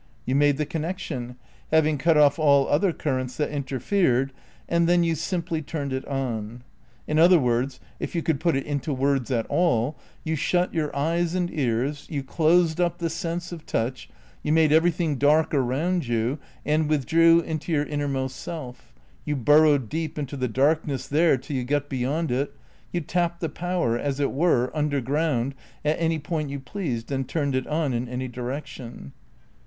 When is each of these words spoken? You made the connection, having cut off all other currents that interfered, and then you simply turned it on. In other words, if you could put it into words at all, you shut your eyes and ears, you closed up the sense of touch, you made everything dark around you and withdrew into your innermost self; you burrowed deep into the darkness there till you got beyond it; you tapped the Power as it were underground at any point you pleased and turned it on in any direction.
You 0.25 0.33
made 0.33 0.57
the 0.57 0.65
connection, 0.65 1.35
having 1.69 1.99
cut 1.99 2.17
off 2.17 2.39
all 2.39 2.67
other 2.67 2.91
currents 2.91 3.37
that 3.37 3.51
interfered, 3.51 4.33
and 4.67 4.89
then 4.89 5.03
you 5.03 5.13
simply 5.13 5.61
turned 5.61 5.93
it 5.93 6.03
on. 6.07 6.63
In 7.05 7.19
other 7.19 7.37
words, 7.37 7.79
if 7.99 8.15
you 8.15 8.23
could 8.23 8.39
put 8.39 8.55
it 8.55 8.65
into 8.65 8.93
words 8.95 9.29
at 9.29 9.45
all, 9.45 9.95
you 10.23 10.35
shut 10.35 10.73
your 10.73 10.89
eyes 10.95 11.35
and 11.35 11.51
ears, 11.53 12.07
you 12.09 12.23
closed 12.23 12.81
up 12.81 12.97
the 12.97 13.11
sense 13.11 13.51
of 13.51 13.67
touch, 13.67 14.09
you 14.41 14.51
made 14.51 14.71
everything 14.71 15.17
dark 15.17 15.53
around 15.53 16.07
you 16.07 16.39
and 16.65 16.89
withdrew 16.89 17.41
into 17.41 17.71
your 17.71 17.85
innermost 17.85 18.37
self; 18.37 18.95
you 19.23 19.35
burrowed 19.35 19.87
deep 19.87 20.17
into 20.17 20.35
the 20.35 20.47
darkness 20.47 21.07
there 21.07 21.37
till 21.37 21.55
you 21.55 21.63
got 21.63 21.89
beyond 21.89 22.31
it; 22.31 22.55
you 22.91 23.01
tapped 23.01 23.39
the 23.39 23.49
Power 23.49 23.99
as 23.99 24.19
it 24.19 24.31
were 24.31 24.75
underground 24.75 25.53
at 25.85 25.97
any 25.99 26.17
point 26.17 26.49
you 26.49 26.59
pleased 26.59 27.11
and 27.11 27.29
turned 27.29 27.53
it 27.53 27.67
on 27.67 27.93
in 27.93 28.09
any 28.09 28.27
direction. 28.27 29.13